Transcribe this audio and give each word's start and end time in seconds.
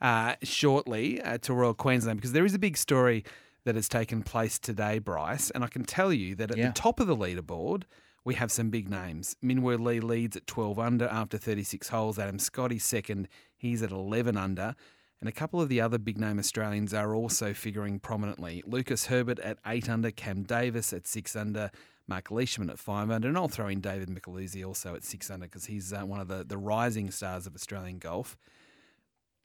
uh, 0.00 0.34
shortly 0.42 1.20
uh, 1.22 1.38
to 1.38 1.54
Royal 1.54 1.74
Queensland 1.74 2.18
because 2.18 2.32
there 2.32 2.44
is 2.44 2.54
a 2.54 2.58
big 2.58 2.76
story 2.76 3.24
that 3.64 3.74
has 3.74 3.88
taken 3.88 4.22
place 4.22 4.58
today, 4.58 4.98
Bryce. 4.98 5.50
And 5.50 5.64
I 5.64 5.68
can 5.68 5.84
tell 5.84 6.12
you 6.12 6.34
that 6.36 6.50
at 6.50 6.56
Yeah. 6.56 6.68
the 6.68 6.72
top 6.72 7.00
of 7.00 7.06
the 7.06 7.16
leaderboard, 7.16 7.82
we 8.24 8.34
have 8.34 8.50
some 8.52 8.70
big 8.70 8.88
names. 8.88 9.36
Minwoo 9.42 9.78
Lee 9.78 10.00
leads 10.00 10.36
at 10.36 10.46
12 10.46 10.78
under 10.78 11.06
after 11.06 11.38
36 11.38 11.88
holes. 11.88 12.18
Adam 12.18 12.38
Scotty 12.38 12.78
second. 12.78 13.28
He's 13.56 13.82
at 13.82 13.90
11 13.90 14.36
under. 14.36 14.74
And 15.20 15.28
a 15.28 15.32
couple 15.32 15.60
of 15.60 15.68
the 15.68 15.80
other 15.80 15.98
big 15.98 16.16
name 16.18 16.38
Australians 16.38 16.94
are 16.94 17.12
also 17.14 17.52
figuring 17.52 17.98
prominently. 17.98 18.62
Lucas 18.64 19.06
Herbert 19.06 19.40
at 19.40 19.58
8 19.66 19.88
under, 19.88 20.10
Cam 20.12 20.44
Davis 20.44 20.92
at 20.92 21.08
6 21.08 21.34
under, 21.34 21.70
Mark 22.06 22.30
Leishman 22.30 22.70
at 22.70 22.78
5 22.78 23.10
under, 23.10 23.28
and 23.28 23.36
I'll 23.36 23.48
throw 23.48 23.66
in 23.66 23.80
David 23.80 24.08
Micheluzzi 24.08 24.64
also 24.64 24.94
at 24.94 25.02
6 25.02 25.28
under 25.30 25.46
because 25.46 25.64
he's 25.66 25.92
uh, 25.92 26.02
one 26.02 26.20
of 26.20 26.28
the, 26.28 26.44
the 26.44 26.56
rising 26.56 27.10
stars 27.10 27.46
of 27.48 27.54
Australian 27.56 27.98
golf. 27.98 28.36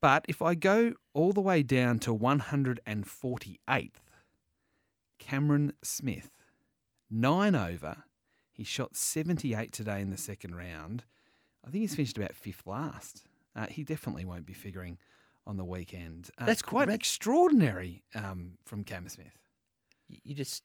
But 0.03 0.25
if 0.27 0.41
I 0.41 0.53
go 0.53 0.95
all 1.13 1.31
the 1.31 1.39
way 1.39 1.63
down 1.63 1.97
to 1.99 2.13
148th, 2.13 3.91
Cameron 5.17 5.71
Smith, 5.81 6.29
9 7.09 7.55
over. 7.55 8.03
He 8.51 8.65
shot 8.65 8.97
78 8.97 9.71
today 9.71 10.01
in 10.01 10.09
the 10.09 10.17
second 10.17 10.55
round. 10.55 11.05
I 11.65 11.69
think 11.69 11.83
he's 11.83 11.95
finished 11.95 12.17
about 12.17 12.35
fifth 12.35 12.63
last. 12.65 13.23
Uh, 13.55 13.67
he 13.67 13.85
definitely 13.85 14.25
won't 14.25 14.45
be 14.45 14.51
figuring 14.51 14.97
on 15.47 15.55
the 15.55 15.63
weekend. 15.63 16.29
Uh, 16.37 16.47
That's 16.47 16.61
quite 16.61 16.89
extraordinary 16.89 18.03
um, 18.13 18.57
from 18.65 18.83
Cam 18.83 19.07
Smith. 19.07 19.39
You 20.09 20.35
just 20.35 20.63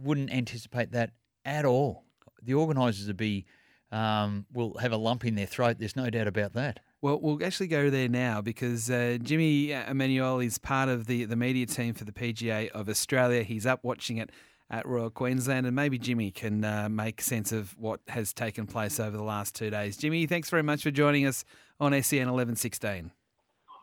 wouldn't 0.00 0.30
anticipate 0.30 0.92
that 0.92 1.10
at 1.44 1.64
all. 1.64 2.04
The 2.40 2.54
organisers 2.54 3.08
would 3.08 3.16
be 3.16 3.46
um, 3.90 4.46
will 4.52 4.78
have 4.78 4.92
a 4.92 4.96
lump 4.96 5.24
in 5.24 5.34
their 5.34 5.46
throat. 5.46 5.78
There's 5.80 5.96
no 5.96 6.08
doubt 6.08 6.28
about 6.28 6.52
that. 6.52 6.78
Well, 7.02 7.20
we'll 7.20 7.44
actually 7.44 7.68
go 7.68 7.90
there 7.90 8.08
now 8.08 8.40
because 8.40 8.90
uh, 8.90 9.18
Jimmy 9.22 9.72
Emmanuel 9.72 10.40
is 10.40 10.58
part 10.58 10.88
of 10.88 11.06
the, 11.06 11.24
the 11.24 11.36
media 11.36 11.66
team 11.66 11.94
for 11.94 12.04
the 12.04 12.12
PGA 12.12 12.70
of 12.70 12.88
Australia. 12.88 13.42
He's 13.42 13.66
up 13.66 13.80
watching 13.84 14.16
it 14.16 14.30
at 14.70 14.86
Royal 14.86 15.10
Queensland, 15.10 15.66
and 15.66 15.76
maybe 15.76 15.98
Jimmy 15.98 16.30
can 16.30 16.64
uh, 16.64 16.88
make 16.88 17.20
sense 17.20 17.52
of 17.52 17.76
what 17.78 18.00
has 18.08 18.32
taken 18.32 18.66
place 18.66 18.98
over 18.98 19.16
the 19.16 19.22
last 19.22 19.54
two 19.54 19.70
days. 19.70 19.96
Jimmy, 19.96 20.26
thanks 20.26 20.50
very 20.50 20.62
much 20.62 20.82
for 20.82 20.90
joining 20.90 21.26
us 21.26 21.44
on 21.78 21.92
SEN 22.02 22.20
1116. 22.32 23.12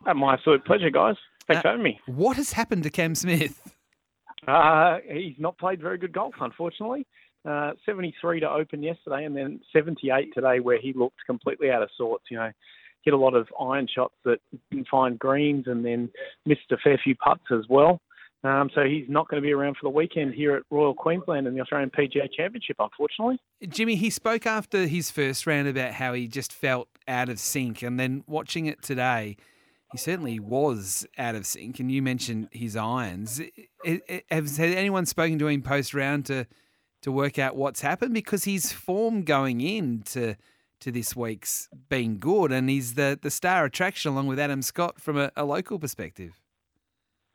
Uh, 0.06 0.14
my 0.14 0.34
absolute 0.34 0.64
pleasure, 0.66 0.90
guys. 0.90 1.14
Thanks 1.46 1.60
Uh, 1.60 1.62
for 1.62 1.68
having 1.68 1.84
me. 1.84 2.00
What 2.06 2.36
has 2.36 2.52
happened 2.52 2.82
to 2.82 2.90
Cam 2.90 3.14
Smith? 3.14 3.72
Uh, 4.46 4.98
he's 5.10 5.36
not 5.38 5.56
played 5.56 5.80
very 5.80 5.96
good 5.96 6.12
golf, 6.12 6.34
unfortunately. 6.40 7.06
Uh, 7.48 7.72
73 7.86 8.40
to 8.40 8.50
open 8.50 8.82
yesterday, 8.82 9.24
and 9.24 9.34
then 9.36 9.60
78 9.72 10.34
today, 10.34 10.60
where 10.60 10.78
he 10.78 10.92
looked 10.94 11.20
completely 11.26 11.70
out 11.70 11.82
of 11.82 11.88
sorts. 11.96 12.24
You 12.30 12.38
know, 12.38 12.50
hit 13.04 13.14
a 13.14 13.18
lot 13.18 13.34
of 13.34 13.48
iron 13.60 13.86
shots 13.92 14.14
that 14.24 14.38
didn't 14.70 14.88
find 14.88 15.18
greens, 15.18 15.66
and 15.66 15.84
then 15.84 16.10
missed 16.46 16.70
a 16.72 16.76
fair 16.76 16.98
few 17.02 17.14
putts 17.16 17.44
as 17.50 17.64
well. 17.68 18.00
Um, 18.44 18.68
so 18.74 18.82
he's 18.84 19.08
not 19.08 19.28
going 19.28 19.42
to 19.42 19.46
be 19.46 19.52
around 19.52 19.76
for 19.80 19.84
the 19.84 19.96
weekend 19.96 20.34
here 20.34 20.54
at 20.54 20.64
Royal 20.70 20.94
Queensland 20.94 21.46
in 21.46 21.54
the 21.54 21.62
Australian 21.62 21.90
PGA 21.90 22.30
Championship, 22.30 22.76
unfortunately. 22.78 23.38
Jimmy, 23.66 23.96
he 23.96 24.10
spoke 24.10 24.46
after 24.46 24.86
his 24.86 25.10
first 25.10 25.46
round 25.46 25.66
about 25.66 25.92
how 25.92 26.12
he 26.12 26.28
just 26.28 26.52
felt 26.52 26.88
out 27.08 27.30
of 27.30 27.38
sync, 27.38 27.82
and 27.82 27.98
then 27.98 28.22
watching 28.26 28.66
it 28.66 28.82
today, 28.82 29.36
he 29.92 29.98
certainly 29.98 30.38
was 30.38 31.06
out 31.16 31.34
of 31.34 31.46
sync. 31.46 31.80
And 31.80 31.90
you 31.90 32.02
mentioned 32.02 32.48
his 32.50 32.76
irons. 32.76 33.40
Has 33.84 34.58
anyone 34.58 35.06
spoken 35.06 35.38
to 35.38 35.46
him 35.46 35.62
post 35.62 35.94
round 35.94 36.26
to 36.26 36.46
to 37.02 37.12
work 37.12 37.38
out 37.38 37.54
what's 37.54 37.80
happened? 37.80 38.12
Because 38.12 38.44
his 38.44 38.72
form 38.72 39.22
going 39.22 39.60
in 39.60 40.02
to 40.06 40.34
this 40.80 41.16
week's 41.16 41.68
been 41.88 42.18
good, 42.18 42.52
and 42.52 42.68
he's 42.68 42.94
the 42.94 43.18
the 43.20 43.30
star 43.30 43.64
attraction 43.64 44.12
along 44.12 44.26
with 44.26 44.38
Adam 44.38 44.62
Scott 44.62 45.00
from 45.00 45.16
a, 45.18 45.30
a 45.36 45.44
local 45.44 45.78
perspective. 45.78 46.40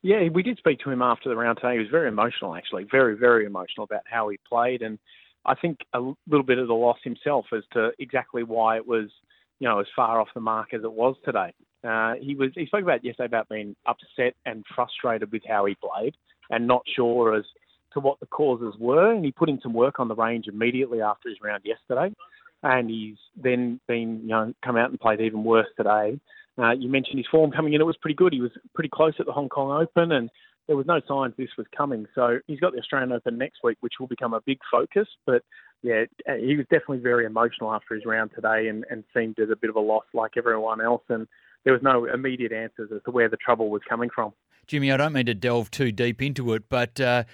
Yeah, 0.02 0.28
we 0.32 0.42
did 0.42 0.56
speak 0.56 0.78
to 0.80 0.90
him 0.90 1.02
after 1.02 1.28
the 1.28 1.36
round 1.36 1.58
today. 1.60 1.74
He 1.74 1.78
was 1.78 1.90
very 1.90 2.08
emotional, 2.08 2.54
actually, 2.54 2.84
very, 2.90 3.16
very 3.16 3.44
emotional 3.44 3.84
about 3.84 4.02
how 4.10 4.28
he 4.28 4.38
played, 4.48 4.80
and 4.82 4.98
I 5.44 5.54
think 5.54 5.78
a 5.92 6.00
little 6.26 6.44
bit 6.44 6.58
of 6.58 6.68
the 6.68 6.74
loss 6.74 6.98
himself 7.02 7.46
as 7.52 7.62
to 7.72 7.90
exactly 7.98 8.42
why 8.42 8.76
it 8.76 8.86
was, 8.86 9.10
you 9.58 9.68
know, 9.68 9.78
as 9.78 9.86
far 9.94 10.20
off 10.20 10.28
the 10.34 10.40
mark 10.40 10.72
as 10.72 10.84
it 10.84 10.92
was 10.92 11.16
today. 11.24 11.52
Uh, 11.82 12.14
he 12.20 12.34
was 12.34 12.50
he 12.54 12.66
spoke 12.66 12.82
about 12.82 13.04
yesterday 13.04 13.26
about 13.26 13.48
being 13.48 13.74
upset 13.86 14.34
and 14.46 14.64
frustrated 14.74 15.32
with 15.32 15.42
how 15.46 15.64
he 15.66 15.76
played, 15.76 16.14
and 16.50 16.66
not 16.66 16.82
sure 16.94 17.34
as 17.34 17.44
to 17.92 18.00
what 18.00 18.20
the 18.20 18.26
causes 18.26 18.74
were, 18.78 19.12
and 19.12 19.24
he 19.24 19.32
put 19.32 19.48
in 19.48 19.60
some 19.62 19.72
work 19.72 19.98
on 19.98 20.08
the 20.08 20.14
range 20.14 20.46
immediately 20.46 21.00
after 21.02 21.28
his 21.28 21.38
round 21.42 21.62
yesterday, 21.64 22.14
and 22.62 22.90
he's 22.90 23.16
then 23.36 23.80
been, 23.88 24.20
you 24.22 24.28
know, 24.28 24.52
come 24.64 24.76
out 24.76 24.90
and 24.90 25.00
played 25.00 25.20
even 25.20 25.44
worse 25.44 25.68
today. 25.76 26.20
Uh, 26.58 26.72
you 26.72 26.88
mentioned 26.88 27.18
his 27.18 27.26
form 27.30 27.50
coming 27.50 27.72
in; 27.72 27.80
it 27.80 27.84
was 27.84 27.96
pretty 28.00 28.14
good. 28.14 28.32
He 28.32 28.40
was 28.40 28.50
pretty 28.74 28.90
close 28.92 29.14
at 29.18 29.26
the 29.26 29.32
Hong 29.32 29.48
Kong 29.48 29.70
Open, 29.70 30.12
and 30.12 30.30
there 30.66 30.76
was 30.76 30.86
no 30.86 31.00
signs 31.08 31.34
this 31.36 31.48
was 31.56 31.66
coming. 31.76 32.06
So 32.14 32.38
he's 32.46 32.60
got 32.60 32.72
the 32.72 32.78
Australian 32.78 33.12
Open 33.12 33.38
next 33.38 33.58
week, 33.64 33.78
which 33.80 33.94
will 33.98 34.06
become 34.06 34.34
a 34.34 34.40
big 34.40 34.58
focus. 34.70 35.08
But 35.26 35.42
yeah, 35.82 36.04
he 36.38 36.56
was 36.56 36.66
definitely 36.70 36.98
very 36.98 37.24
emotional 37.24 37.72
after 37.72 37.94
his 37.94 38.04
round 38.04 38.32
today, 38.34 38.68
and, 38.68 38.84
and 38.90 39.04
seemed 39.14 39.38
as 39.38 39.48
a 39.50 39.56
bit 39.56 39.70
of 39.70 39.76
a 39.76 39.80
loss 39.80 40.04
like 40.12 40.32
everyone 40.36 40.80
else. 40.80 41.02
And 41.08 41.26
there 41.64 41.72
was 41.72 41.82
no 41.82 42.04
immediate 42.04 42.52
answers 42.52 42.90
as 42.94 43.02
to 43.04 43.10
where 43.10 43.28
the 43.28 43.36
trouble 43.36 43.70
was 43.70 43.82
coming 43.88 44.10
from. 44.14 44.32
Jimmy, 44.66 44.92
I 44.92 44.96
don't 44.96 45.12
mean 45.12 45.26
to 45.26 45.34
delve 45.34 45.70
too 45.70 45.90
deep 45.90 46.22
into 46.22 46.52
it, 46.52 46.68
but 46.68 47.00
uh, 47.00 47.24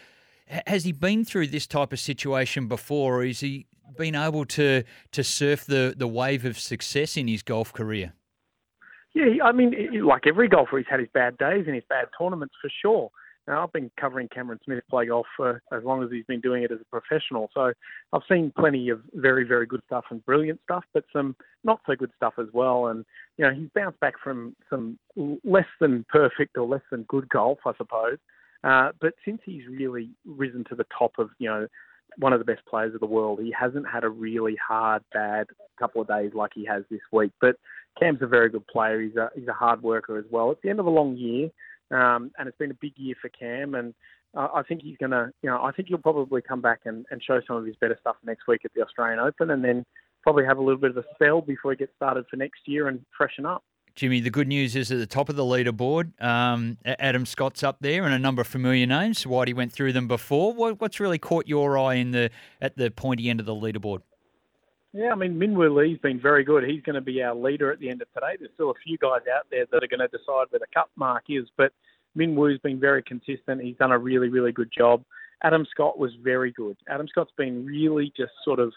has 0.67 0.85
he 0.85 0.93
been 0.93 1.25
through 1.25 1.49
this 1.49 1.67
type 1.67 1.93
of 1.93 1.99
situation 1.99 2.69
before, 2.69 3.21
or 3.21 3.27
has 3.27 3.41
he 3.41 3.67
been 3.97 4.15
able 4.15 4.45
to 4.47 4.85
to 5.13 5.25
surf 5.25 5.65
the, 5.65 5.95
the 5.97 6.09
wave 6.09 6.45
of 6.45 6.59
success 6.59 7.17
in 7.17 7.29
his 7.29 7.43
golf 7.43 7.73
career? 7.73 8.13
Yeah, 9.15 9.45
I 9.45 9.53
mean, 9.53 9.75
like 10.05 10.27
every 10.27 10.49
golfer, 10.49 10.77
he's 10.77 10.87
had 10.91 11.01
his 11.01 11.09
bad 11.15 11.39
days 11.39 11.65
and 11.67 11.75
his 11.75 11.85
bad 11.89 12.09
tournaments 12.19 12.55
for 12.61 12.71
sure. 12.83 13.11
Now, 13.49 13.63
I've 13.63 13.73
been 13.73 13.91
covering 13.99 14.29
Cameron 14.29 14.59
Smith 14.65 14.83
play 14.91 15.07
golf 15.07 15.27
for 15.37 15.63
as 15.73 15.85
long 15.85 16.03
as 16.03 16.11
he's 16.11 16.25
been 16.25 16.41
doing 16.41 16.65
it 16.65 16.73
as 16.73 16.81
a 16.81 16.85
professional, 16.85 17.49
so 17.55 17.73
I've 18.13 18.23
seen 18.29 18.53
plenty 18.59 18.89
of 18.89 19.01
very, 19.15 19.45
very 19.45 19.67
good 19.67 19.83
stuff 19.87 20.05
and 20.11 20.25
brilliant 20.27 20.61
stuff, 20.65 20.85
but 20.93 21.05
some 21.13 21.37
not 21.63 21.81
so 21.87 21.95
good 21.95 22.11
stuff 22.17 22.35
as 22.39 22.49
well. 22.53 22.89
And 22.89 23.05
you 23.39 23.47
know, 23.47 23.55
he's 23.55 23.69
bounced 23.75 24.01
back 24.01 24.15
from 24.23 24.57
some 24.69 24.99
less 25.45 25.69
than 25.81 26.05
perfect 26.09 26.59
or 26.59 26.67
less 26.67 26.83
than 26.91 27.05
good 27.05 27.29
golf, 27.29 27.59
I 27.65 27.73
suppose. 27.77 28.19
Uh, 28.65 28.91
but 29.01 29.15
since 29.25 29.41
he's 29.45 29.63
really 29.69 30.11
risen 30.25 30.65
to 30.69 30.75
the 30.75 30.87
top 30.99 31.13
of 31.19 31.31
you 31.39 31.49
know 31.49 31.69
one 32.19 32.33
of 32.33 32.39
the 32.39 32.45
best 32.45 32.65
players 32.67 32.95
of 32.95 33.01
the 33.01 33.07
world, 33.07 33.41
he 33.41 33.53
hasn't 33.59 33.87
had 33.89 34.05
a 34.05 34.09
really 34.09 34.57
hard, 34.67 35.03
bad 35.13 35.47
couple 35.79 36.01
of 36.01 36.09
days 36.09 36.33
like 36.35 36.53
he 36.55 36.65
has 36.65 36.83
this 36.91 37.01
week. 37.13 37.33
But 37.41 37.57
Cam's 37.99 38.23
a 38.23 38.27
very 38.27 38.49
good 38.49 38.67
player. 38.67 39.01
He's 39.01 39.17
a 39.17 39.31
he's 39.35 39.49
a 39.49 39.53
hard 39.53 39.83
worker 39.83 40.19
as 40.19 40.25
well. 40.31 40.51
It's 40.51 40.61
the 40.63 40.71
end 40.71 40.81
of 40.81 40.87
a 40.87 40.91
long 40.91 41.17
year, 41.17 41.51
um, 41.91 42.31
and 42.39 42.49
it's 42.49 42.59
been 42.59 42.71
a 42.71 42.79
big 42.81 42.93
year 42.97 43.15
for 43.21 43.29
Cam. 43.29 43.75
And 43.75 43.95
uh, 44.37 44.49
I 44.55 44.63
think 44.63 44.83
he's 44.83 44.97
gonna, 44.99 45.33
you 45.43 45.51
know, 45.51 45.63
I 45.63 45.73
think 45.73 45.89
he'll 45.89 45.99
probably 45.99 46.43
come 46.43 46.61
back 46.61 46.81
and, 46.85 47.07
and 47.11 47.23
show 47.23 47.41
some 47.47 47.57
of 47.57 47.65
his 47.65 47.77
better 47.77 47.97
stuff 48.01 48.17
next 48.25 48.47
week 48.47 48.63
at 48.65 48.73
the 48.75 48.83
Australian 48.83 49.19
Open, 49.19 49.51
and 49.51 49.65
then 49.65 49.85
probably 50.23 50.45
have 50.45 50.59
a 50.59 50.63
little 50.63 50.81
bit 50.81 50.91
of 50.91 50.97
a 50.97 51.05
spell 51.15 51.41
before 51.41 51.71
he 51.73 51.77
gets 51.77 51.93
started 51.97 52.25
for 52.29 52.37
next 52.37 52.61
year 52.67 52.89
and 52.89 53.01
freshen 53.17 53.47
up. 53.47 53.63
Jimmy, 53.97 54.21
the 54.21 54.29
good 54.29 54.47
news 54.47 54.77
is 54.77 54.93
at 54.93 54.99
the 54.99 55.07
top 55.07 55.31
of 55.31 55.37
the 55.37 55.43
leaderboard, 55.43 56.23
um, 56.23 56.77
Adam 56.85 57.25
Scott's 57.25 57.63
up 57.63 57.79
there, 57.81 58.05
and 58.05 58.13
a 58.13 58.19
number 58.19 58.43
of 58.43 58.47
familiar 58.47 58.85
names. 58.85 59.25
Whitey 59.25 59.55
went 59.55 59.73
through 59.73 59.95
them 59.95 60.07
before. 60.07 60.53
What, 60.53 60.83
what's 60.83 61.01
really 61.01 61.19
caught 61.19 61.49
your 61.49 61.79
eye 61.79 61.95
in 61.95 62.11
the 62.11 62.29
at 62.61 62.77
the 62.77 62.91
pointy 62.91 63.31
end 63.31 63.41
of 63.41 63.47
the 63.47 63.55
leaderboard? 63.55 64.03
Yeah, 64.93 65.13
I 65.13 65.15
mean, 65.15 65.37
Minwoo 65.37 65.75
Lee's 65.75 65.99
been 65.99 66.21
very 66.21 66.45
good. 66.45 66.65
He's 66.65 66.83
going 66.83 66.95
to 66.95 67.01
be 67.01 67.23
our 67.23 67.35
leader 67.35 67.73
at 67.73 67.79
the 67.79 67.89
end 67.89 68.03
of 68.03 68.13
today. 68.13 68.37
There's 68.39 68.51
still 68.53 68.71
a 68.71 68.75
few 68.85 68.99
guys 68.99 69.23
out 69.35 69.47
there 69.51 69.65
that 69.73 69.83
are 69.83 69.89
going 69.89 70.01
to 70.01 70.09
decide 70.09 70.47
where 70.51 70.61
the 70.61 70.67
cut 70.75 70.89
mark 70.97 71.25
is, 71.31 71.49
but 71.57 71.73
Minwoo's 72.17 72.61
been 72.61 72.79
very 72.79 73.03
consistent. 73.03 73.63
He's 73.63 73.77
done 73.77 73.93
a 73.93 73.99
really, 73.99 74.29
really 74.29 74.53
good 74.53 74.71
job. 74.77 75.05
Adam 75.43 75.67
Scott 75.71 75.99
was 75.99 76.13
very 76.23 76.53
good. 76.53 76.77
Adam 76.89 77.09
Scott's 77.09 77.33
been 77.39 77.65
really 77.65 78.13
just 78.15 78.33
sort 78.45 78.59
of 78.59 78.73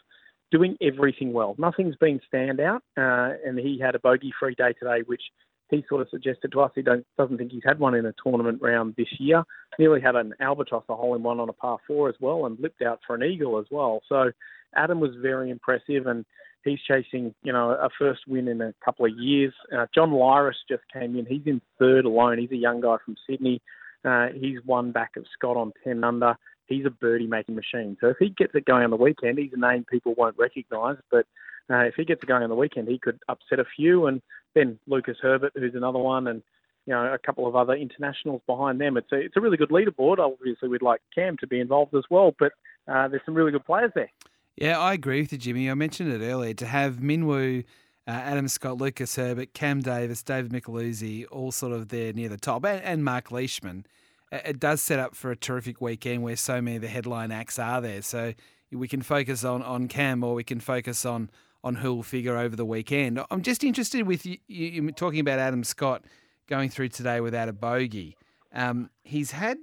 doing 0.51 0.77
everything 0.81 1.33
well. 1.33 1.55
Nothing's 1.57 1.95
been 1.95 2.19
standout, 2.31 2.79
uh, 2.97 3.35
and 3.45 3.57
he 3.59 3.79
had 3.79 3.95
a 3.95 3.99
bogey-free 3.99 4.55
day 4.55 4.73
today, 4.73 5.03
which 5.05 5.21
he 5.69 5.85
sort 5.87 6.01
of 6.01 6.09
suggested 6.09 6.51
to 6.51 6.61
us 6.61 6.71
he 6.73 6.81
doesn't 6.81 7.37
think 7.37 7.51
he's 7.51 7.63
had 7.63 7.79
one 7.79 7.93
in 7.93 8.05
a 8.05 8.13
tournament 8.23 8.59
round 8.61 8.95
this 8.97 9.07
year. 9.19 9.43
Nearly 9.77 10.01
had 10.01 10.15
an 10.15 10.33
albatross, 10.39 10.83
a 10.89 10.95
hole 10.95 11.15
in 11.15 11.23
one 11.23 11.39
on 11.39 11.49
a 11.49 11.53
par 11.53 11.77
four 11.85 12.09
as 12.09 12.15
well, 12.19 12.45
and 12.45 12.57
blipped 12.57 12.85
out 12.85 12.99
for 13.05 13.15
an 13.15 13.23
eagle 13.23 13.59
as 13.59 13.65
well. 13.69 14.01
So 14.09 14.31
Adam 14.75 14.99
was 14.99 15.11
very 15.21 15.51
impressive, 15.51 16.07
and 16.07 16.25
he's 16.63 16.79
chasing, 16.87 17.33
you 17.43 17.53
know, 17.53 17.71
a 17.71 17.89
first 17.99 18.21
win 18.27 18.47
in 18.47 18.61
a 18.61 18.73
couple 18.83 19.05
of 19.05 19.17
years. 19.17 19.53
Uh, 19.75 19.85
John 19.93 20.11
Lyras 20.11 20.53
just 20.67 20.83
came 20.91 21.15
in. 21.15 21.25
He's 21.25 21.45
in 21.45 21.61
third 21.77 22.05
alone. 22.05 22.39
He's 22.39 22.51
a 22.51 22.57
young 22.57 22.81
guy 22.81 22.97
from 23.05 23.15
Sydney. 23.29 23.61
Uh, 24.03 24.27
he's 24.33 24.59
one 24.65 24.91
back 24.91 25.17
of 25.17 25.25
Scott 25.33 25.57
on 25.57 25.73
10 25.83 26.03
under. 26.03 26.35
He's 26.69 26.85
a 26.85 26.89
birdie 26.89 27.27
making 27.27 27.55
machine. 27.55 27.97
So 27.99 28.07
if 28.07 28.17
he 28.19 28.29
gets 28.29 28.55
it 28.55 28.65
going 28.65 28.83
on 28.83 28.91
the 28.91 28.95
weekend, 28.95 29.39
he's 29.39 29.51
a 29.53 29.59
name 29.59 29.83
people 29.83 30.13
won't 30.15 30.37
recognise. 30.37 30.97
But 31.11 31.25
uh, 31.69 31.79
if 31.79 31.95
he 31.95 32.05
gets 32.05 32.23
it 32.23 32.27
going 32.27 32.43
on 32.43 32.49
the 32.49 32.55
weekend, 32.55 32.87
he 32.87 32.99
could 32.99 33.19
upset 33.27 33.59
a 33.59 33.65
few. 33.75 34.07
And 34.07 34.21
then 34.55 34.79
Lucas 34.87 35.17
Herbert, 35.21 35.53
who's 35.55 35.75
another 35.75 35.99
one, 35.99 36.27
and 36.27 36.41
you 36.85 36.93
know 36.93 37.13
a 37.13 37.17
couple 37.17 37.45
of 37.47 37.55
other 37.55 37.73
internationals 37.73 38.41
behind 38.47 38.79
them. 38.79 38.95
It's 38.95 39.11
a 39.11 39.17
it's 39.17 39.35
a 39.35 39.41
really 39.41 39.57
good 39.57 39.69
leaderboard. 39.69 40.19
Obviously, 40.19 40.69
we'd 40.69 40.81
like 40.81 41.01
Cam 41.13 41.35
to 41.37 41.47
be 41.47 41.59
involved 41.59 41.93
as 41.95 42.05
well, 42.09 42.33
but 42.39 42.53
uh, 42.87 43.07
there's 43.09 43.21
some 43.25 43.35
really 43.35 43.51
good 43.51 43.65
players 43.65 43.91
there. 43.95 44.11
Yeah, 44.55 44.79
I 44.79 44.93
agree 44.93 45.21
with 45.21 45.31
you, 45.33 45.37
Jimmy. 45.37 45.69
I 45.69 45.73
mentioned 45.73 46.11
it 46.11 46.25
earlier. 46.25 46.53
To 46.53 46.65
have 46.65 46.97
Minwoo 46.97 47.65
Uh, 48.07 48.11
Adam 48.11 48.47
Scott, 48.47 48.77
Lucas 48.79 49.15
Herbert, 49.17 49.53
Cam 49.53 49.81
Davis, 49.81 50.23
David 50.23 50.51
Micheluzzi, 50.51 51.27
all 51.29 51.51
sort 51.51 51.73
of 51.73 51.89
there 51.89 52.11
near 52.11 52.27
the 52.27 52.37
top, 52.37 52.65
and, 52.65 52.81
and 52.83 53.05
Mark 53.05 53.29
Leishman. 53.29 53.85
It 54.31 54.59
does 54.59 54.81
set 54.81 54.99
up 54.99 55.15
for 55.15 55.31
a 55.31 55.35
terrific 55.35 55.81
weekend 55.81 56.23
where 56.23 56.35
so 56.35 56.61
many 56.61 56.75
of 56.75 56.81
the 56.81 56.87
headline 56.87 57.31
acts 57.31 57.57
are 57.57 57.81
there. 57.81 58.01
So 58.01 58.33
we 58.71 58.87
can 58.87 59.01
focus 59.01 59.43
on, 59.43 59.63
on 59.63 59.87
Cam 59.87 60.23
or 60.23 60.35
we 60.35 60.43
can 60.43 60.59
focus 60.59 61.05
on 61.05 61.29
on 61.63 61.75
who 61.75 61.93
will 61.93 62.03
figure 62.03 62.37
over 62.37 62.55
the 62.55 62.65
weekend. 62.65 63.19
I'm 63.29 63.41
just 63.41 63.63
interested 63.63 64.07
with 64.07 64.25
you, 64.25 64.37
you 64.47 64.91
talking 64.91 65.19
about 65.19 65.39
Adam 65.39 65.63
Scott 65.63 66.05
going 66.47 66.69
through 66.69 66.89
today 66.89 67.19
without 67.19 67.49
a 67.49 67.53
bogey. 67.53 68.15
Um, 68.53 68.89
he's 69.03 69.31
had 69.31 69.57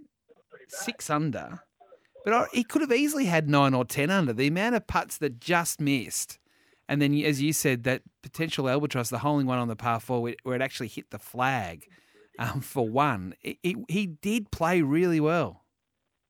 six 0.69 1.09
under, 1.09 1.61
but 2.25 2.49
he 2.53 2.65
could 2.65 2.83
have 2.83 2.93
easily 2.93 3.25
had 3.25 3.49
nine 3.49 3.73
or 3.73 3.85
ten 3.85 4.11
under. 4.11 4.33
The 4.33 4.47
amount 4.47 4.75
of 4.75 4.87
putts 4.87 5.19
that 5.19 5.41
just 5.41 5.81
missed, 5.81 6.39
and 6.89 7.01
then 7.01 7.15
as 7.23 7.41
you 7.41 7.53
said, 7.53 7.85
that 7.85 8.03
potential 8.23 8.69
albatross, 8.69 9.09
the 9.09 9.19
holing 9.19 9.47
one 9.47 9.59
on 9.59 9.69
the 9.69 9.77
par 9.77 10.01
four 10.01 10.21
where 10.43 10.57
it 10.57 10.63
actually 10.63 10.89
hit 10.89 11.11
the 11.11 11.19
flag 11.19 11.89
um, 12.39 12.61
for 12.61 12.89
one. 12.89 13.35
It, 13.43 13.59
it, 13.63 13.77
he 13.89 14.07
did 14.07 14.51
play 14.51 14.83
really 14.83 15.21
well 15.21 15.63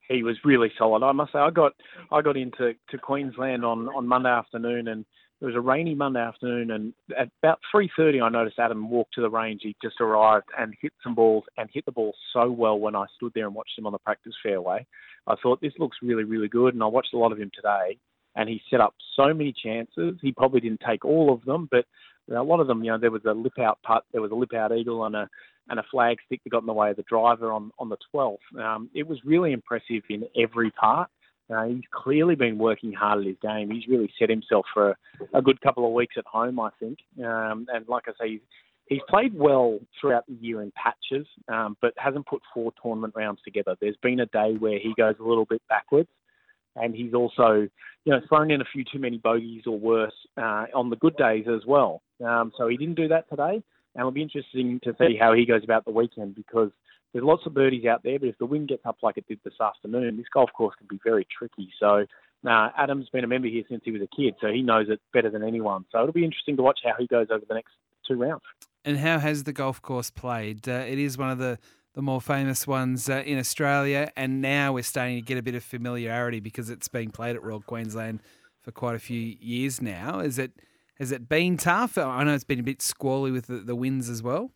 he 0.08 0.22
was 0.22 0.36
really 0.44 0.70
solid. 0.78 1.02
I 1.02 1.12
must 1.12 1.32
say, 1.32 1.38
I 1.38 1.50
got 1.50 1.72
I 2.12 2.22
got 2.22 2.36
into 2.36 2.74
to 2.90 2.98
Queensland 2.98 3.64
on 3.64 3.88
on 3.88 4.06
Monday 4.06 4.28
afternoon, 4.28 4.88
and 4.88 5.04
it 5.40 5.44
was 5.44 5.54
a 5.54 5.60
rainy 5.60 5.94
Monday 5.94 6.20
afternoon, 6.20 6.70
and 6.70 6.94
at 7.18 7.28
about 7.42 7.58
3:30, 7.74 8.22
I 8.22 8.28
noticed 8.28 8.58
Adam 8.58 8.88
walk 8.88 9.08
to 9.12 9.20
the 9.20 9.30
range. 9.30 9.60
He 9.62 9.76
just 9.82 10.00
arrived 10.00 10.46
and 10.58 10.74
hit 10.80 10.92
some 11.02 11.14
balls, 11.14 11.44
and 11.56 11.68
hit 11.72 11.84
the 11.84 11.92
ball 11.92 12.14
so 12.32 12.50
well 12.50 12.78
when 12.78 12.96
I 12.96 13.06
stood 13.16 13.32
there 13.34 13.46
and 13.46 13.54
watched 13.54 13.78
him 13.78 13.86
on 13.86 13.92
the 13.92 13.98
practice 13.98 14.34
fairway. 14.42 14.86
I 15.26 15.34
thought 15.42 15.60
this 15.60 15.74
looks 15.78 15.98
really, 16.02 16.24
really 16.24 16.48
good, 16.48 16.74
and 16.74 16.82
I 16.82 16.86
watched 16.86 17.14
a 17.14 17.18
lot 17.18 17.32
of 17.32 17.38
him 17.38 17.50
today, 17.54 17.98
and 18.36 18.48
he 18.48 18.62
set 18.70 18.80
up 18.80 18.94
so 19.16 19.34
many 19.34 19.52
chances. 19.52 20.18
He 20.22 20.32
probably 20.32 20.60
didn't 20.60 20.82
take 20.86 21.04
all 21.04 21.32
of 21.32 21.44
them, 21.44 21.68
but 21.70 21.84
a 22.34 22.42
lot 22.42 22.60
of 22.60 22.66
them, 22.66 22.82
you 22.82 22.90
know, 22.90 22.98
there 22.98 23.10
was 23.10 23.24
a 23.24 23.32
lip 23.32 23.58
out 23.58 23.78
putt, 23.84 24.04
there 24.12 24.22
was 24.22 24.30
a 24.30 24.34
lip 24.34 24.54
out 24.54 24.76
eagle, 24.76 25.04
and 25.04 25.16
a 25.16 25.28
and 25.68 25.78
a 25.78 25.84
flag 25.90 26.18
stick 26.26 26.40
that 26.44 26.50
got 26.50 26.62
in 26.62 26.66
the 26.66 26.72
way 26.72 26.90
of 26.90 26.96
the 26.96 27.04
driver 27.08 27.52
on 27.52 27.70
on 27.78 27.88
the 27.88 27.96
12th. 28.14 28.38
Um, 28.58 28.90
it 28.94 29.06
was 29.06 29.18
really 29.24 29.52
impressive 29.52 30.02
in 30.08 30.24
every 30.36 30.70
part. 30.70 31.10
Uh, 31.54 31.64
he's 31.64 31.84
clearly 31.92 32.34
been 32.34 32.58
working 32.58 32.92
hard 32.92 33.20
at 33.20 33.26
his 33.26 33.36
game. 33.40 33.70
He's 33.70 33.86
really 33.86 34.12
set 34.18 34.28
himself 34.28 34.66
for 34.74 34.90
a, 34.90 34.96
a 35.34 35.42
good 35.42 35.60
couple 35.60 35.86
of 35.86 35.92
weeks 35.92 36.16
at 36.18 36.26
home, 36.26 36.58
I 36.58 36.70
think. 36.80 36.98
Um, 37.24 37.66
and 37.72 37.86
like 37.88 38.04
I 38.08 38.12
say, 38.20 38.30
he's, 38.32 38.40
he's 38.86 39.00
played 39.08 39.32
well 39.32 39.78
throughout 40.00 40.26
the 40.26 40.34
year 40.40 40.60
in 40.62 40.72
patches, 40.72 41.26
um, 41.48 41.76
but 41.80 41.92
hasn't 41.96 42.26
put 42.26 42.42
four 42.52 42.72
tournament 42.82 43.14
rounds 43.16 43.40
together. 43.44 43.76
There's 43.80 43.96
been 44.02 44.20
a 44.20 44.26
day 44.26 44.54
where 44.58 44.78
he 44.78 44.92
goes 44.96 45.14
a 45.20 45.22
little 45.22 45.44
bit 45.44 45.62
backwards, 45.68 46.08
and 46.74 46.94
he's 46.94 47.14
also, 47.14 47.68
you 48.04 48.12
know, 48.12 48.20
thrown 48.28 48.50
in 48.50 48.60
a 48.60 48.66
few 48.72 48.84
too 48.84 48.98
many 48.98 49.18
bogeys 49.18 49.62
or 49.66 49.78
worse 49.78 50.14
uh, 50.36 50.66
on 50.74 50.90
the 50.90 50.96
good 50.96 51.16
days 51.16 51.46
as 51.48 51.64
well. 51.64 52.02
Um, 52.24 52.52
so 52.58 52.66
he 52.66 52.76
didn't 52.76 52.96
do 52.96 53.08
that 53.08 53.28
today, 53.30 53.62
and 53.96 54.02
it'll 54.02 54.12
be 54.12 54.22
interesting 54.22 54.78
to 54.84 54.94
see 54.98 55.16
how 55.19 55.32
he 55.32 55.46
goes 55.46 55.64
about 55.64 55.87
the 55.87 55.90
weekend 55.90 56.34
because 56.34 56.70
there's 57.12 57.25
lots 57.25 57.46
of 57.46 57.54
birdies 57.54 57.87
out 57.87 58.02
there, 58.02 58.19
but 58.19 58.28
if 58.28 58.37
the 58.37 58.44
wind 58.44 58.69
gets 58.69 58.84
up 58.84 58.98
like 59.02 59.16
it 59.16 59.26
did 59.26 59.40
this 59.43 59.58
afternoon, 59.58 60.19
this 60.19 60.26
golf 60.32 60.50
course 60.52 60.75
can 60.76 60.87
be 60.87 61.00
very 61.02 61.26
tricky. 61.38 61.70
So 61.81 62.04
uh, 62.46 62.69
Adam's 62.76 63.08
been 63.08 63.25
a 63.25 63.26
member 63.26 63.48
here 63.48 63.62
since 63.70 63.81
he 63.87 63.90
was 63.90 64.02
a 64.02 64.08
kid, 64.14 64.34
so 64.38 64.48
he 64.48 64.60
knows 64.60 64.88
it 64.90 65.00
better 65.14 65.31
than 65.31 65.43
anyone. 65.43 65.87
So 65.90 66.02
it'll 66.02 66.12
be 66.12 66.26
interesting 66.26 66.58
to 66.58 66.62
watch 66.62 66.81
how 66.84 66.93
he 66.98 67.06
goes 67.06 67.28
over 67.31 67.43
the 67.48 67.54
next 67.54 67.72
two 68.06 68.16
rounds. 68.16 68.43
And 68.84 68.98
how 68.98 69.19
has 69.19 69.44
the 69.44 69.54
golf 69.54 69.81
course 69.81 70.10
played? 70.10 70.69
Uh, 70.69 70.84
it 70.87 70.99
is 70.99 71.16
one 71.16 71.31
of 71.31 71.38
the, 71.38 71.58
the 71.94 72.02
more 72.02 72.20
famous 72.20 72.66
ones 72.66 73.08
uh, 73.08 73.22
in 73.25 73.38
Australia, 73.38 74.12
and 74.14 74.42
now 74.42 74.75
we're 74.75 74.82
starting 74.82 75.16
to 75.16 75.22
get 75.22 75.38
a 75.38 75.42
bit 75.42 75.54
of 75.54 75.64
familiarity 75.64 76.40
because 76.40 76.69
it's 76.69 76.88
been 76.88 77.10
played 77.10 77.34
at 77.34 77.42
Royal 77.42 77.62
Queensland 77.62 78.20
for 78.60 78.72
quite 78.72 78.94
a 78.94 78.99
few 78.99 79.37
years 79.40 79.81
now. 79.81 80.20
Is 80.20 80.38
it 80.38 80.52
has 80.98 81.12
it 81.12 81.28
been 81.28 81.56
tough? 81.56 81.98
I 81.98 82.25
know 82.25 82.34
it's 82.34 82.44
been 82.44 82.60
a 82.60 82.64
bit 82.64 82.82
squally 82.82 83.31
with 83.31 83.46
the, 83.46 83.58
the 83.58 83.76
winds 83.76 84.08
as 84.08 84.22
well. 84.22 84.52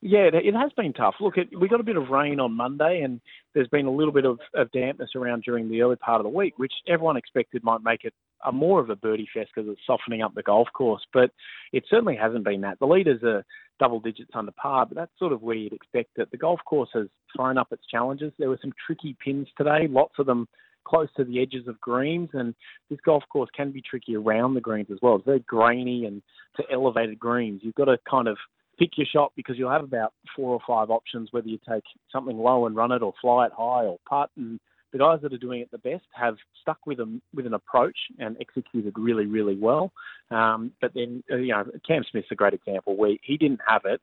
Yeah, 0.00 0.30
it 0.32 0.54
has 0.54 0.70
been 0.76 0.92
tough. 0.92 1.16
Look, 1.20 1.38
it, 1.38 1.48
we 1.58 1.66
got 1.66 1.80
a 1.80 1.84
bit 1.84 1.96
of 1.96 2.08
rain 2.08 2.38
on 2.38 2.52
Monday, 2.52 3.00
and 3.02 3.20
there's 3.52 3.66
been 3.66 3.86
a 3.86 3.90
little 3.90 4.12
bit 4.12 4.24
of, 4.24 4.38
of 4.54 4.70
dampness 4.70 5.10
around 5.16 5.42
during 5.42 5.68
the 5.68 5.82
early 5.82 5.96
part 5.96 6.20
of 6.20 6.24
the 6.24 6.36
week, 6.36 6.56
which 6.56 6.72
everyone 6.86 7.16
expected 7.16 7.64
might 7.64 7.82
make 7.82 8.04
it 8.04 8.14
a 8.44 8.52
more 8.52 8.78
of 8.80 8.90
a 8.90 8.96
birdie 8.96 9.28
fest 9.34 9.50
because 9.52 9.68
it's 9.68 9.80
softening 9.84 10.22
up 10.22 10.34
the 10.34 10.42
golf 10.44 10.68
course. 10.72 11.04
But 11.12 11.32
it 11.72 11.82
certainly 11.90 12.14
hasn't 12.14 12.44
been 12.44 12.60
that. 12.60 12.78
The 12.78 12.86
leaders 12.86 13.24
are 13.24 13.44
double 13.80 13.98
digits 13.98 14.30
under 14.34 14.52
par, 14.52 14.86
but 14.86 14.96
that's 14.96 15.18
sort 15.18 15.32
of 15.32 15.42
where 15.42 15.56
you'd 15.56 15.72
expect 15.72 16.10
it. 16.18 16.30
The 16.30 16.36
golf 16.36 16.60
course 16.64 16.90
has 16.94 17.08
thrown 17.34 17.58
up 17.58 17.72
its 17.72 17.86
challenges. 17.90 18.32
There 18.38 18.50
were 18.50 18.58
some 18.62 18.72
tricky 18.86 19.16
pins 19.24 19.48
today, 19.56 19.88
lots 19.88 20.14
of 20.20 20.26
them 20.26 20.46
close 20.84 21.08
to 21.16 21.24
the 21.24 21.40
edges 21.40 21.68
of 21.68 21.80
greens, 21.80 22.30
and 22.32 22.54
this 22.90 22.98
golf 23.04 23.22
course 23.30 23.50
can 23.56 23.72
be 23.72 23.82
tricky 23.82 24.16
around 24.16 24.54
the 24.54 24.60
greens 24.60 24.88
as 24.90 24.98
well. 25.02 25.16
It's 25.16 25.24
very 25.24 25.40
grainy 25.40 26.06
and 26.06 26.22
to 26.56 26.64
elevated 26.72 27.18
greens. 27.18 27.60
You've 27.62 27.74
got 27.74 27.86
to 27.86 27.98
kind 28.08 28.28
of 28.28 28.36
pick 28.78 28.96
your 28.96 29.06
shot 29.06 29.32
because 29.36 29.58
you'll 29.58 29.70
have 29.70 29.84
about 29.84 30.12
four 30.36 30.52
or 30.52 30.60
five 30.66 30.90
options 30.90 31.28
whether 31.32 31.48
you 31.48 31.58
take 31.68 31.82
something 32.12 32.38
low 32.38 32.66
and 32.66 32.76
run 32.76 32.92
it 32.92 33.02
or 33.02 33.12
fly 33.20 33.46
it 33.46 33.52
high 33.52 33.84
or 33.84 33.98
putt. 34.08 34.30
And 34.36 34.60
the 34.92 34.98
guys 34.98 35.18
that 35.22 35.32
are 35.32 35.38
doing 35.38 35.60
it 35.60 35.70
the 35.70 35.78
best 35.78 36.04
have 36.14 36.36
stuck 36.62 36.78
with 36.86 36.98
them 36.98 37.20
with 37.34 37.46
an 37.46 37.54
approach 37.54 37.96
and 38.18 38.36
executed 38.40 38.94
really, 38.96 39.26
really 39.26 39.56
well. 39.56 39.92
Um, 40.30 40.72
but 40.80 40.92
then, 40.94 41.22
uh, 41.30 41.36
you 41.36 41.52
know, 41.52 41.64
Cam 41.86 42.04
Smith's 42.10 42.28
a 42.30 42.34
great 42.34 42.54
example 42.54 42.96
where 42.96 43.16
he 43.22 43.36
didn't 43.36 43.60
have 43.66 43.82
it. 43.84 44.00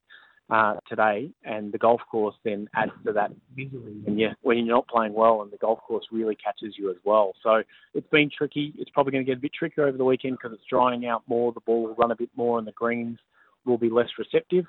Uh, 0.48 0.76
today, 0.88 1.32
and 1.44 1.72
the 1.72 1.78
golf 1.80 2.00
course 2.12 2.36
then 2.44 2.70
adds 2.76 2.92
to 3.04 3.12
that 3.12 3.32
misery 3.58 3.96
when 4.04 4.20
you 4.20 4.30
when 4.44 4.58
you're 4.60 4.76
not 4.76 4.88
playing 4.88 5.12
well, 5.12 5.42
and 5.42 5.52
the 5.52 5.58
golf 5.58 5.80
course 5.80 6.06
really 6.12 6.36
catches 6.36 6.76
you 6.78 6.92
as 6.92 6.98
well. 7.04 7.34
So 7.42 7.64
it's 7.96 8.08
been 8.12 8.30
tricky. 8.30 8.72
It's 8.78 8.92
probably 8.92 9.12
going 9.12 9.26
to 9.26 9.32
get 9.32 9.40
a 9.40 9.42
bit 9.42 9.54
trickier 9.58 9.88
over 9.88 9.98
the 9.98 10.06
weekend 10.06 10.38
because 10.38 10.54
it's 10.54 10.70
drying 10.70 11.08
out 11.08 11.24
more. 11.26 11.52
The 11.52 11.62
ball 11.62 11.82
will 11.82 11.96
run 11.96 12.12
a 12.12 12.16
bit 12.16 12.30
more, 12.36 12.60
and 12.60 12.68
the 12.68 12.74
greens 12.74 13.18
will 13.66 13.80
be 13.80 13.90
less 13.90 14.10
receptive. 14.20 14.66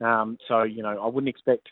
Um, 0.00 0.36
so, 0.48 0.64
you 0.64 0.82
know, 0.82 1.00
I 1.00 1.06
wouldn't 1.06 1.28
expect 1.28 1.68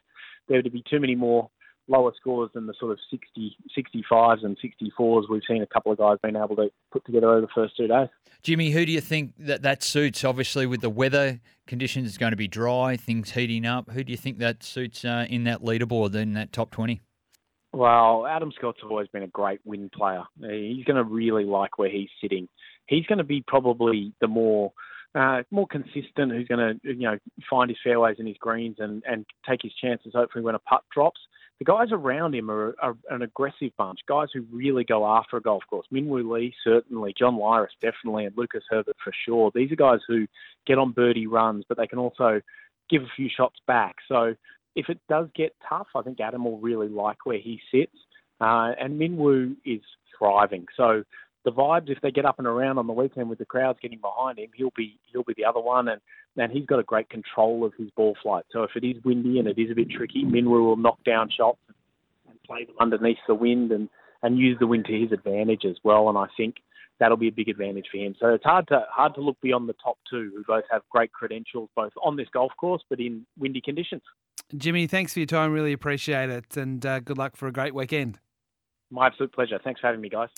there 0.49 0.63
to 0.63 0.71
be 0.71 0.85
too 0.89 1.01
many 1.01 1.17
more 1.17 1.51
lower 1.89 2.13
scores 2.19 2.51
than 2.55 2.67
the 2.67 2.75
sort 2.79 2.93
of 2.93 2.99
60, 3.11 3.57
65s 3.77 4.45
and 4.45 4.57
64s 4.59 5.29
we've 5.29 5.43
seen 5.49 5.63
a 5.63 5.67
couple 5.67 5.91
of 5.91 5.99
guys 5.99 6.19
being 6.23 6.37
able 6.37 6.57
to 6.57 6.71
put 6.93 7.05
together 7.05 7.31
over 7.31 7.41
the 7.41 7.49
first 7.55 7.77
two 7.77 7.87
days. 7.87 8.09
Jimmy, 8.43 8.71
who 8.71 8.87
do 8.87 8.93
you 8.93 9.01
think 9.01 9.33
that 9.39 9.63
that 9.63 9.83
suits? 9.83 10.25
Obviously, 10.25 10.67
with 10.67 10.81
the 10.81 10.91
weather 10.91 11.41
conditions, 11.67 12.09
it's 12.09 12.19
going 12.19 12.33
to 12.33 12.37
be 12.37 12.49
dry, 12.49 12.97
things 12.97 13.33
heating 13.33 13.67
up. 13.67 13.91
Who 13.91 14.05
do 14.05 14.13
you 14.13 14.17
think 14.17 14.39
that 14.39 14.63
suits 14.63 15.05
uh, 15.05 15.27
in 15.29 15.45
that 15.45 15.63
leaderboard, 15.63 16.15
in 16.15 16.35
that 16.35 16.53
top 16.53 16.71
20? 16.71 17.01
Well, 17.73 18.27
Adam 18.27 18.53
Scott's 18.57 18.81
always 18.83 19.09
been 19.09 19.23
a 19.23 19.29
great 19.29 19.61
win 19.65 19.91
player. 19.91 20.25
He's 20.41 20.85
going 20.85 20.97
to 20.97 21.05
really 21.05 21.45
like 21.45 21.79
where 21.79 21.91
he's 21.91 22.09
sitting. 22.21 22.49
He's 22.87 23.05
going 23.07 23.19
to 23.19 23.25
be 23.25 23.45
probably 23.47 24.13
the 24.21 24.29
more 24.29 24.73
uh, 25.15 25.43
more 25.51 25.67
consistent, 25.67 26.33
who's 26.33 26.49
going 26.49 26.81
to 26.83 26.95
you 26.95 27.03
know 27.03 27.19
find 27.49 27.71
his 27.71 27.79
fairways 27.83 28.17
and 28.19 28.29
his 28.29 28.37
greens 28.39 28.77
and, 28.79 29.03
and 29.07 29.27
take 29.49 29.61
his 29.63 29.73
chances. 29.75 30.13
Hopefully, 30.15 30.45
when 30.45 30.55
a 30.55 30.59
putt 30.61 30.83
drops, 30.93 31.21
the 31.59 31.65
guys 31.65 31.89
around 31.91 32.35
him 32.35 32.51
are, 32.51 32.75
are, 32.81 32.97
an 33.11 33.23
aggressive 33.23 33.73
bunch. 33.77 33.99
Guys 34.09 34.29
who 34.33 34.45
really 34.53 34.85
go 34.85 35.07
after 35.07 35.37
a 35.37 35.43
golf 35.43 35.65
course. 35.69 35.87
Minwoo 35.93 36.31
Lee 36.31 36.55
certainly, 36.63 37.15
John 37.19 37.37
Lyras 37.37 37.69
definitely, 37.83 38.27
and 38.27 38.37
Lucas 38.37 38.63
Herbert 38.71 38.97
for 39.03 39.13
sure. 39.25 39.51
These 39.55 39.73
are 39.73 39.77
guys 39.77 40.01
who 40.07 40.27
get 40.67 40.79
on 40.79 40.93
birdie 40.93 41.27
runs, 41.27 41.65
but 41.69 41.77
they 41.77 41.87
can 41.87 41.99
also 41.99 42.41
give 42.89 43.03
a 43.03 43.13
few 43.17 43.29
shots 43.35 43.59
back. 43.67 43.97
So 44.07 44.35
if 44.77 44.89
it 44.89 45.01
does 45.09 45.29
get 45.35 45.57
tough, 45.69 45.89
I 45.97 46.03
think 46.03 46.21
Adam 46.21 46.45
will 46.45 46.59
really 46.59 46.89
like 46.89 47.27
where 47.27 47.39
he 47.39 47.61
sits. 47.73 47.97
Uh, 48.41 48.71
and 48.81 49.01
Minwoo 49.01 49.57
is 49.65 49.81
thriving. 50.17 50.67
So 50.77 51.03
the 51.45 51.53
vibes 51.53 51.91
if 51.91 52.01
they 52.01 52.11
get 52.11 52.25
up 52.25 52.39
and 52.39 52.47
around 52.47 52.79
on 52.79 52.87
the 52.87 52.93
weekend 52.93 53.29
with 53.29 53.39
the 53.39 53.45
crowds 53.45 53.79
getting 53.81 54.01
behind 54.01 54.39
him, 54.39 54.49
he'll 54.55 54.73
be 54.77 54.99
he'll 55.11 55.25
be 55.25 55.35
the 55.37 55.45
other 55.45 55.61
one, 55.61 55.89
and 55.89 56.01
and 56.37 56.53
he's 56.53 56.67
got 56.67 56.79
a 56.79 56.85
great 56.85 57.09
control 57.09 57.65
of 57.65 57.73
his 57.79 57.91
ball 57.91 58.17
flight. 58.23 58.45
So 58.53 58.63
if 58.63 58.71
it 58.77 58.85
is 58.85 59.03
windy 59.05 59.39
and 59.39 59.49
it 59.49 59.59
is 59.59 59.71
a 59.71 59.75
bit 59.75 59.91
tricky, 59.91 60.25
Minwoo 60.25 60.67
will 60.67 60.77
knock 60.77 61.03
down 61.05 61.31
shots 61.31 61.59
and 62.29 62.43
play 62.43 62.65
them 62.65 62.75
underneath 62.81 63.19
the 63.27 63.35
wind 63.35 63.73
and 63.73 63.89
and 64.23 64.39
use 64.39 64.57
the 64.59 64.67
wind 64.67 64.85
to 64.87 64.99
his 64.99 65.13
advantage 65.13 65.65
as 65.65 65.77
well. 65.85 66.09
And 66.09 66.19
I 66.19 66.27
think 66.37 66.57
that'll 66.99 67.17
be 67.17 67.29
a 67.29 67.33
big 67.33 67.49
advantage 67.49 67.87
for 67.91 67.99
him. 67.99 68.15
So 68.19 68.29
it's 68.29 68.45
hard 68.45 68.69
to 68.69 68.85
hard 68.91 69.15
to 69.15 69.21
look 69.21 69.41
beyond 69.41 69.69
the 69.69 69.75
top 69.83 69.99
two, 70.11 70.33
who 70.35 70.45
both 70.47 70.65
have 70.71 70.83
great 70.91 71.13
credentials, 71.13 71.71
both 71.77 71.93
on 72.03 72.17
this 72.17 72.29
golf 72.33 72.53
course 72.59 72.83
but 72.89 73.01
in 73.01 73.25
windy 73.39 73.61
conditions. 73.61 74.03
Jimmy, 74.57 74.87
thanks 74.87 75.13
for 75.13 75.21
your 75.21 75.27
time. 75.27 75.53
Really 75.53 75.73
appreciate 75.73 76.31
it, 76.31 76.57
and 76.57 76.85
uh, 76.85 77.01
good 77.01 77.19
luck 77.19 77.37
for 77.37 77.49
a 77.49 77.53
great 77.53 77.75
weekend. 77.75 78.19
My 78.91 79.07
absolute 79.07 79.33
pleasure. 79.33 79.61
Thanks 79.63 79.81
for 79.81 79.87
having 79.87 80.01
me, 80.01 80.09
guys. 80.09 80.31